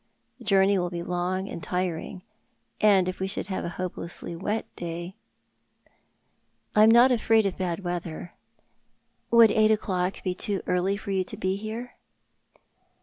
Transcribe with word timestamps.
The 0.39 0.45
journey 0.45 0.79
will 0.79 0.89
be 0.89 1.03
long 1.03 1.47
and, 1.47 1.61
tiring; 1.61 2.23
and 2.81 3.07
if 3.07 3.19
we 3.19 3.27
should 3.27 3.45
have 3.53 3.63
a 3.63 3.69
hopelessly 3.69 4.35
wet 4.35 4.65
day 4.75 5.15
""I 6.75 6.81
am 6.81 6.89
not 6.89 7.11
afraid 7.11 7.45
of 7.45 7.55
bad 7.59 7.81
weather. 7.81 8.33
Would 9.29 9.51
eight 9.51 9.69
o'clock 9.69 10.23
be 10.23 10.33
too 10.33 10.63
early 10.65 10.97
for 10.97 11.11
you 11.11 11.23
to 11.25 11.37
be 11.37 11.55
here 11.55 11.97